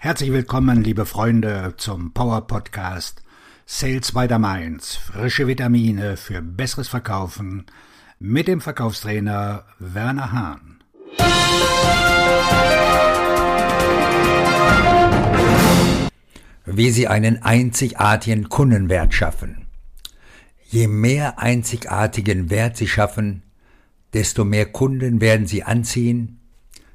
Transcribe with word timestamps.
Herzlich 0.00 0.30
willkommen, 0.30 0.84
liebe 0.84 1.06
Freunde, 1.06 1.74
zum 1.76 2.12
Power 2.12 2.46
Podcast 2.46 3.20
Sales 3.66 4.12
by 4.12 4.28
the 4.28 4.38
Mainz. 4.38 4.94
Frische 4.94 5.48
Vitamine 5.48 6.16
für 6.16 6.40
besseres 6.40 6.86
Verkaufen 6.86 7.66
mit 8.20 8.46
dem 8.46 8.60
Verkaufstrainer 8.60 9.64
Werner 9.80 10.30
Hahn. 10.30 10.78
Wie 16.64 16.90
Sie 16.90 17.08
einen 17.08 17.42
einzigartigen 17.42 18.48
Kundenwert 18.48 19.12
schaffen. 19.12 19.66
Je 20.68 20.86
mehr 20.86 21.40
einzigartigen 21.40 22.50
Wert 22.50 22.76
Sie 22.76 22.86
schaffen, 22.86 23.42
desto 24.12 24.44
mehr 24.44 24.66
Kunden 24.66 25.20
werden 25.20 25.48
Sie 25.48 25.64
anziehen, 25.64 26.38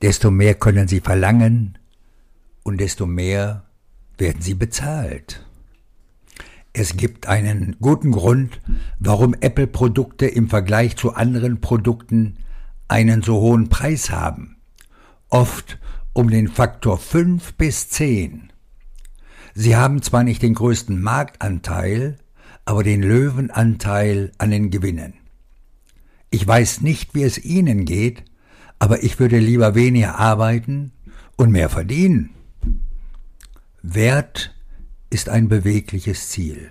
desto 0.00 0.30
mehr 0.30 0.54
können 0.54 0.86
Sie 0.86 1.00
verlangen, 1.00 1.76
und 2.64 2.80
desto 2.80 3.06
mehr 3.06 3.62
werden 4.18 4.42
sie 4.42 4.54
bezahlt. 4.54 5.46
Es 6.72 6.96
gibt 6.96 7.28
einen 7.28 7.76
guten 7.80 8.10
Grund, 8.10 8.60
warum 8.98 9.34
Apple-Produkte 9.34 10.26
im 10.26 10.48
Vergleich 10.48 10.96
zu 10.96 11.14
anderen 11.14 11.60
Produkten 11.60 12.38
einen 12.88 13.22
so 13.22 13.40
hohen 13.40 13.68
Preis 13.68 14.10
haben. 14.10 14.56
Oft 15.28 15.78
um 16.12 16.30
den 16.30 16.48
Faktor 16.48 16.98
5 16.98 17.54
bis 17.54 17.90
10. 17.90 18.52
Sie 19.54 19.76
haben 19.76 20.02
zwar 20.02 20.24
nicht 20.24 20.42
den 20.42 20.54
größten 20.54 21.00
Marktanteil, 21.00 22.16
aber 22.64 22.82
den 22.82 23.02
Löwenanteil 23.02 24.32
an 24.38 24.50
den 24.50 24.70
Gewinnen. 24.70 25.14
Ich 26.30 26.44
weiß 26.44 26.80
nicht, 26.80 27.14
wie 27.14 27.22
es 27.22 27.44
Ihnen 27.44 27.84
geht, 27.84 28.24
aber 28.80 29.04
ich 29.04 29.20
würde 29.20 29.38
lieber 29.38 29.76
weniger 29.76 30.18
arbeiten 30.18 30.90
und 31.36 31.52
mehr 31.52 31.68
verdienen. 31.68 32.30
Wert 33.86 34.54
ist 35.10 35.28
ein 35.28 35.48
bewegliches 35.48 36.30
Ziel. 36.30 36.70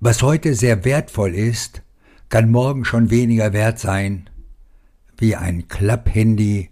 Was 0.00 0.20
heute 0.20 0.56
sehr 0.56 0.84
wertvoll 0.84 1.32
ist, 1.32 1.82
kann 2.28 2.50
morgen 2.50 2.84
schon 2.84 3.10
weniger 3.10 3.52
wert 3.52 3.78
sein 3.78 4.28
wie 5.16 5.36
ein 5.36 5.68
Klapphandy 5.68 6.70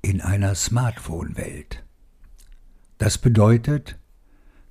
in 0.00 0.22
einer 0.22 0.54
Smartphone-Welt. 0.54 1.84
Das 2.96 3.18
bedeutet, 3.18 3.98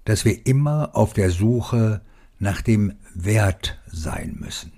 dass 0.05 0.25
wir 0.25 0.47
immer 0.47 0.95
auf 0.95 1.13
der 1.13 1.29
Suche 1.29 2.01
nach 2.39 2.63
dem 2.63 2.95
Wert 3.13 3.79
sein 3.85 4.37
müssen. 4.39 4.71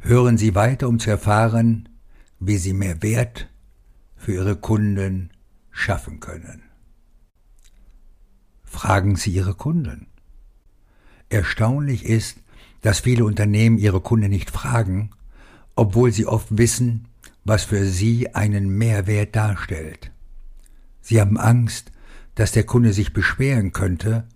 Hören 0.00 0.38
Sie 0.38 0.56
weiter, 0.56 0.88
um 0.88 0.98
zu 0.98 1.08
erfahren, 1.08 1.88
wie 2.40 2.56
Sie 2.56 2.72
mehr 2.72 3.00
Wert 3.00 3.48
für 4.16 4.32
Ihre 4.32 4.56
Kunden 4.56 5.30
schaffen 5.70 6.18
können. 6.18 6.73
Fragen 8.74 9.14
Sie 9.14 9.30
Ihre 9.30 9.54
Kunden. 9.54 10.08
Erstaunlich 11.28 12.04
ist, 12.04 12.38
dass 12.82 12.98
viele 12.98 13.24
Unternehmen 13.24 13.78
ihre 13.78 14.00
Kunden 14.00 14.28
nicht 14.28 14.50
fragen, 14.50 15.10
obwohl 15.76 16.10
sie 16.10 16.26
oft 16.26 16.58
wissen, 16.58 17.06
was 17.44 17.62
für 17.62 17.86
sie 17.86 18.34
einen 18.34 18.68
Mehrwert 18.76 19.36
darstellt. 19.36 20.10
Sie 21.00 21.20
haben 21.20 21.38
Angst, 21.38 21.92
dass 22.34 22.50
der 22.50 22.64
Kunde 22.64 22.92
sich 22.92 23.12
beschweren 23.12 23.72
könnte 23.72 24.26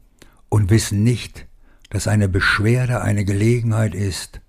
und 0.48 0.70
wissen 0.70 1.02
nicht, 1.02 1.47
dass 1.91 2.06
eine 2.06 2.28
Beschwerde 2.28 3.02
eine 3.02 3.25
Gelegenheit 3.25 3.95
ist, 3.97 4.41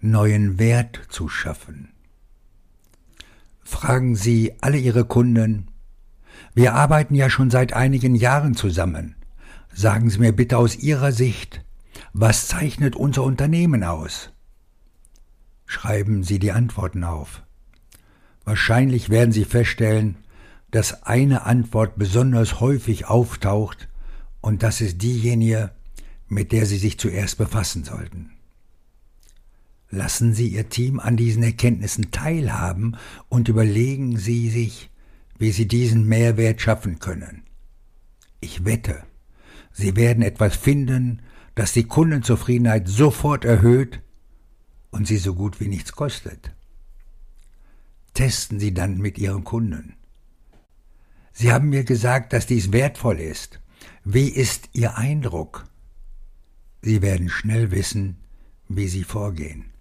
neuen 0.00 0.60
Wert 0.60 1.00
zu 1.08 1.28
schaffen. 1.28 1.88
Fragen 3.64 4.14
Sie 4.14 4.54
alle 4.60 4.78
Ihre 4.78 5.04
Kunden, 5.04 5.66
wir 6.54 6.74
arbeiten 6.74 7.14
ja 7.14 7.28
schon 7.28 7.50
seit 7.50 7.72
einigen 7.72 8.14
Jahren 8.14 8.54
zusammen. 8.54 9.16
Sagen 9.72 10.08
Sie 10.08 10.20
mir 10.20 10.32
bitte 10.32 10.56
aus 10.56 10.76
Ihrer 10.76 11.10
Sicht, 11.10 11.64
was 12.12 12.46
zeichnet 12.46 12.94
unser 12.94 13.24
Unternehmen 13.24 13.82
aus? 13.82 14.30
Schreiben 15.66 16.22
Sie 16.22 16.38
die 16.38 16.52
Antworten 16.52 17.02
auf. 17.02 17.42
Wahrscheinlich 18.44 19.10
werden 19.10 19.32
Sie 19.32 19.44
feststellen, 19.44 20.16
dass 20.70 21.04
eine 21.04 21.42
Antwort 21.42 21.96
besonders 21.96 22.60
häufig 22.60 23.06
auftaucht, 23.06 23.88
und 24.40 24.62
das 24.62 24.80
ist 24.80 25.02
diejenige, 25.02 25.70
mit 26.28 26.52
der 26.52 26.66
Sie 26.66 26.78
sich 26.78 26.98
zuerst 26.98 27.38
befassen 27.38 27.84
sollten. 27.84 28.30
Lassen 29.90 30.34
Sie 30.34 30.48
Ihr 30.48 30.68
Team 30.68 31.00
an 31.00 31.16
diesen 31.16 31.42
Erkenntnissen 31.42 32.10
teilhaben 32.10 32.96
und 33.28 33.48
überlegen 33.48 34.16
Sie 34.18 34.50
sich, 34.50 34.90
wie 35.38 35.52
Sie 35.52 35.66
diesen 35.66 36.06
Mehrwert 36.06 36.60
schaffen 36.60 36.98
können. 36.98 37.44
Ich 38.40 38.64
wette, 38.64 39.04
Sie 39.72 39.96
werden 39.96 40.22
etwas 40.22 40.56
finden, 40.56 41.22
das 41.54 41.72
die 41.72 41.84
Kundenzufriedenheit 41.84 42.88
sofort 42.88 43.44
erhöht 43.44 44.00
und 44.90 45.06
Sie 45.06 45.18
so 45.18 45.34
gut 45.34 45.60
wie 45.60 45.68
nichts 45.68 45.92
kostet. 45.92 46.52
Testen 48.14 48.60
Sie 48.60 48.72
dann 48.72 48.98
mit 48.98 49.18
Ihren 49.18 49.44
Kunden. 49.44 49.96
Sie 51.32 51.52
haben 51.52 51.68
mir 51.68 51.82
gesagt, 51.82 52.32
dass 52.32 52.46
dies 52.46 52.70
wertvoll 52.70 53.18
ist. 53.18 53.60
Wie 54.04 54.28
ist 54.28 54.70
Ihr 54.72 54.96
Eindruck? 54.96 55.64
Sie 56.82 57.02
werden 57.02 57.28
schnell 57.28 57.72
wissen, 57.72 58.18
wie 58.68 58.86
Sie 58.86 59.02
vorgehen. 59.02 59.73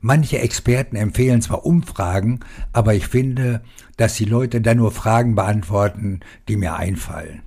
Manche 0.00 0.38
Experten 0.38 0.96
empfehlen 0.96 1.42
zwar 1.42 1.64
Umfragen, 1.64 2.40
aber 2.72 2.94
ich 2.94 3.06
finde, 3.06 3.62
dass 3.96 4.14
die 4.14 4.24
Leute 4.24 4.60
dann 4.60 4.78
nur 4.78 4.90
Fragen 4.92 5.34
beantworten, 5.34 6.20
die 6.48 6.56
mir 6.56 6.74
einfallen. 6.74 7.42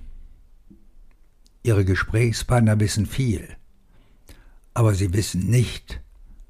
Ihre 1.62 1.84
Gesprächspartner 1.84 2.78
wissen 2.80 3.06
viel, 3.06 3.48
aber 4.72 4.94
sie 4.94 5.12
wissen 5.12 5.50
nicht, 5.50 6.00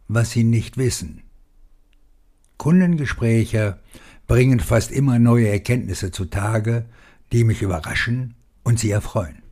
was 0.09 0.31
sie 0.31 0.45
nicht 0.45 0.77
wissen. 0.77 1.23
Kundengespräche 2.59 3.81
bringen 4.27 4.61
fast 4.61 4.91
immer 4.91 5.19
neue 5.19 5.49
Erkenntnisse 5.49 6.11
zutage, 6.11 6.87
die 7.33 7.45
mich 7.45 7.63
überraschen 7.63 8.35
und 8.63 8.79
sie 8.79 8.91
erfreuen. 8.91 9.43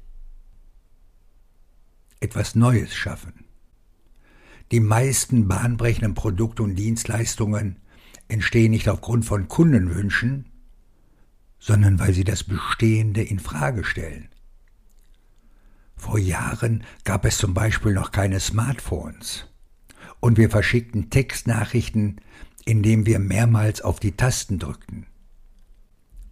Etwas 2.20 2.54
Neues 2.54 2.94
schaffen. 2.94 3.43
Die 4.74 4.80
meisten 4.80 5.46
bahnbrechenden 5.46 6.14
Produkte 6.14 6.64
und 6.64 6.74
Dienstleistungen 6.74 7.76
entstehen 8.26 8.72
nicht 8.72 8.88
aufgrund 8.88 9.24
von 9.24 9.46
Kundenwünschen, 9.46 10.46
sondern 11.60 12.00
weil 12.00 12.12
sie 12.12 12.24
das 12.24 12.42
Bestehende 12.42 13.22
in 13.22 13.38
Frage 13.38 13.84
stellen. 13.84 14.30
Vor 15.94 16.18
Jahren 16.18 16.82
gab 17.04 17.24
es 17.24 17.38
zum 17.38 17.54
Beispiel 17.54 17.92
noch 17.92 18.10
keine 18.10 18.40
Smartphones 18.40 19.46
und 20.18 20.38
wir 20.38 20.50
verschickten 20.50 21.08
Textnachrichten, 21.08 22.20
indem 22.64 23.06
wir 23.06 23.20
mehrmals 23.20 23.80
auf 23.80 24.00
die 24.00 24.16
Tasten 24.16 24.58
drückten. 24.58 25.06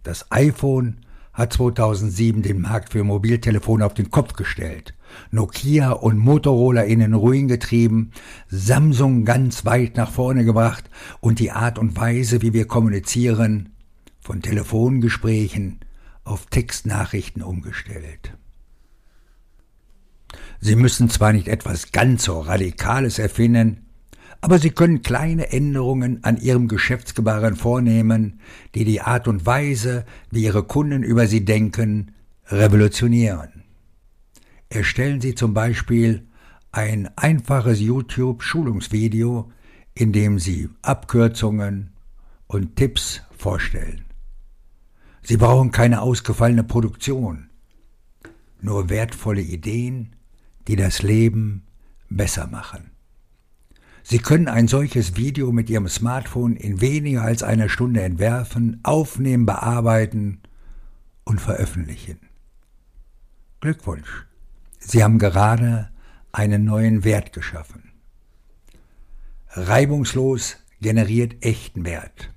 Das 0.03 0.33
iPhone 0.33 1.05
hat 1.33 1.53
2007 1.53 2.41
den 2.41 2.61
Markt 2.61 2.91
für 2.91 3.03
Mobiltelefone 3.03 3.85
auf 3.85 3.93
den 3.93 4.11
Kopf 4.11 4.33
gestellt 4.33 4.93
Nokia 5.31 5.91
und 5.91 6.17
Motorola 6.17 6.81
in 6.81 6.99
den 6.99 7.13
Ruin 7.13 7.47
getrieben, 7.47 8.11
Samsung 8.49 9.25
ganz 9.25 9.65
weit 9.65 9.97
nach 9.97 10.11
vorne 10.11 10.45
gebracht 10.45 10.89
und 11.19 11.39
die 11.39 11.51
Art 11.51 11.77
und 11.79 11.95
Weise, 11.95 12.41
wie 12.41 12.53
wir 12.53 12.67
kommunizieren, 12.67 13.73
von 14.21 14.41
Telefongesprächen 14.41 15.79
auf 16.23 16.45
Textnachrichten 16.47 17.41
umgestellt. 17.41 18.33
Sie 20.59 20.75
müssen 20.75 21.09
zwar 21.09 21.33
nicht 21.33 21.47
etwas 21.47 21.91
ganz 21.91 22.23
so 22.23 22.39
Radikales 22.39 23.19
erfinden, 23.19 23.85
aber 24.43 24.59
Sie 24.59 24.71
können 24.71 25.03
kleine 25.03 25.53
Änderungen 25.53 26.21
an 26.25 26.35
Ihrem 26.35 26.67
Geschäftsgebaren 26.67 27.55
vornehmen, 27.55 28.41
die 28.75 28.83
die 28.83 28.99
Art 28.99 29.29
und 29.29 29.45
Weise, 29.45 30.05
wie 30.31 30.43
Ihre 30.43 30.63
Kunden 30.63 31.01
über 31.01 31.27
Sie 31.27 31.45
denken, 31.45 32.11
revolutionieren. 32.47 33.63
Erstellen 34.67 35.21
Sie 35.21 35.33
zum 35.33 35.53
Beispiel 35.53 36.27
ein 36.73 37.09
einfaches 37.15 37.79
YouTube-Schulungsvideo, 37.79 39.49
in 39.93 40.11
dem 40.11 40.39
Sie 40.39 40.67
Abkürzungen 40.81 41.93
und 42.47 42.75
Tipps 42.75 43.21
vorstellen. 43.37 44.03
Sie 45.21 45.37
brauchen 45.37 45.71
keine 45.71 46.01
ausgefallene 46.01 46.65
Produktion, 46.65 47.49
nur 48.59 48.89
wertvolle 48.89 49.41
Ideen, 49.41 50.17
die 50.67 50.75
das 50.75 51.01
Leben 51.01 51.63
besser 52.09 52.47
machen. 52.47 52.92
Sie 54.03 54.19
können 54.19 54.49
ein 54.49 54.67
solches 54.67 55.15
Video 55.15 55.51
mit 55.53 55.69
Ihrem 55.69 55.87
Smartphone 55.87 56.57
in 56.57 56.81
weniger 56.81 57.21
als 57.21 57.41
einer 57.41 57.69
Stunde 57.69 58.01
entwerfen, 58.01 58.81
aufnehmen, 58.83 59.45
bearbeiten 59.45 60.41
und 61.23 61.39
veröffentlichen. 61.39 62.19
Glückwunsch! 63.61 64.25
Sie 64.79 65.01
haben 65.01 65.19
gerade 65.19 65.89
einen 66.33 66.65
neuen 66.65 67.05
Wert 67.05 67.31
geschaffen. 67.31 67.93
Reibungslos 69.47 70.57
generiert 70.81 71.45
echten 71.45 71.85
Wert. 71.85 72.33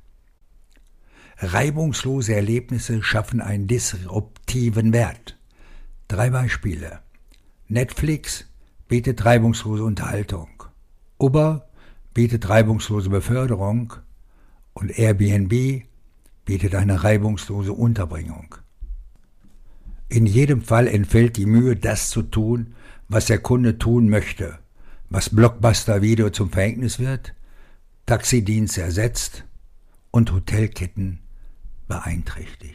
Reibungslose 1.39 2.35
Erlebnisse 2.35 3.03
schaffen 3.03 3.41
einen 3.41 3.67
disruptiven 3.67 4.93
Wert. 4.93 5.37
Drei 6.09 6.31
Beispiele. 6.31 7.01
Netflix 7.67 8.47
bietet 8.87 9.25
reibungslose 9.25 9.83
Unterhaltung. 9.83 10.56
Uber 11.19 11.69
bietet 12.13 12.49
reibungslose 12.49 13.11
Beförderung 13.11 13.95
und 14.75 14.99
Airbnb 14.99 15.85
bietet 16.45 16.75
eine 16.75 17.03
reibungslose 17.03 17.73
Unterbringung. 17.73 18.55
In 20.09 20.27
jedem 20.27 20.63
Fall 20.63 20.87
entfällt 20.87 21.37
die 21.37 21.47
Mühe, 21.47 21.75
das 21.75 22.11
zu 22.11 22.23
tun, 22.23 22.75
was 23.09 23.27
der 23.27 23.39
Kunde 23.39 23.79
tun 23.79 24.09
möchte, 24.09 24.59
was 25.11 25.31
Blockbuster 25.31 26.03
Video 26.03 26.31
zum 26.31 26.51
Verhängnis 26.51 26.99
wird, 26.99 27.35
Taxidienste 28.07 28.83
ersetzt 28.83 29.45
und 30.11 30.33
Hotelketten 30.33 31.21
beeinträchtigt. 31.89 32.75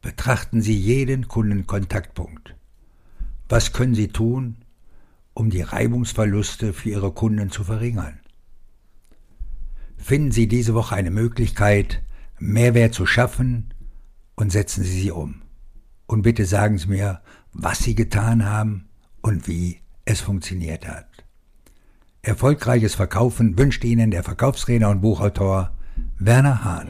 Betrachten 0.00 0.62
Sie 0.62 0.76
jeden 0.76 1.26
Kundenkontaktpunkt. 1.26 2.54
Was 3.48 3.72
können 3.72 3.94
Sie 3.94 4.08
tun, 4.08 4.56
um 5.36 5.50
die 5.50 5.60
Reibungsverluste 5.60 6.72
für 6.72 6.88
Ihre 6.88 7.12
Kunden 7.12 7.50
zu 7.50 7.62
verringern? 7.62 8.20
Finden 9.98 10.32
Sie 10.32 10.48
diese 10.48 10.72
Woche 10.72 10.96
eine 10.96 11.10
Möglichkeit, 11.10 12.02
Mehrwert 12.38 12.94
zu 12.94 13.04
schaffen 13.04 13.74
und 14.34 14.50
setzen 14.50 14.82
Sie 14.82 15.00
sie 15.00 15.10
um. 15.10 15.42
Und 16.06 16.22
bitte 16.22 16.46
sagen 16.46 16.78
Sie 16.78 16.88
mir, 16.88 17.20
was 17.52 17.80
Sie 17.80 17.94
getan 17.94 18.46
haben 18.46 18.88
und 19.20 19.46
wie 19.46 19.80
es 20.06 20.22
funktioniert 20.22 20.88
hat. 20.88 21.06
Erfolgreiches 22.22 22.94
Verkaufen 22.94 23.58
wünscht 23.58 23.84
Ihnen 23.84 24.10
der 24.10 24.22
Verkaufstrainer 24.22 24.88
und 24.88 25.02
Buchautor 25.02 25.72
Werner 26.18 26.64
Hahn. 26.64 26.88